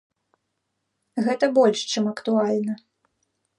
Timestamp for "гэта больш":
1.27-1.79